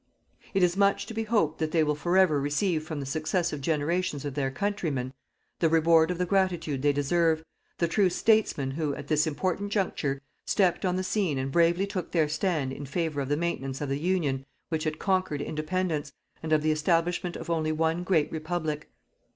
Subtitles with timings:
[0.55, 4.25] It is much to be hoped that they will forever receive from the successive generations
[4.25, 5.13] of their countrymen
[5.59, 7.45] the reward of the gratitude they deserve,
[7.77, 12.13] the true statesmen who, at this important juncture, stepped on the scene and bravely took
[12.13, 16.11] their stand in favour of the maintenance of the Union which had conquered Independence,
[16.41, 18.89] and of the establishment of only one great Republic.